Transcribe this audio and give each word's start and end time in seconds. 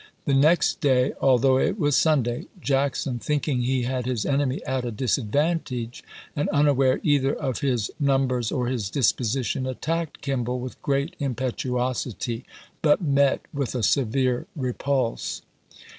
The 0.25 0.33
next 0.33 0.79
day, 0.81 1.13
although 1.21 1.59
it 1.59 1.77
was 1.77 1.95
Sunday, 1.95 2.47
Jackson, 2.59 3.19
thinking 3.19 3.61
he 3.61 3.83
had 3.83 4.07
his 4.07 4.25
enemy 4.25 4.63
at 4.65 4.83
a 4.83 4.89
disadvantage, 4.89 6.03
and 6.35 6.49
unaware 6.49 6.99
either 7.03 7.35
of 7.35 7.59
his 7.59 7.91
num 7.99 8.25
bers 8.27 8.51
or 8.51 8.65
his 8.65 8.89
disposition, 8.89 9.67
attacked 9.67 10.21
Kimball 10.23 10.59
with 10.59 10.81
great 10.81 11.15
impetuosity, 11.19 12.43
but 12.81 12.99
met 13.03 13.41
with 13.53 13.75
a 13.75 13.83
severe 13.83 14.47
repulse. 14.55 15.43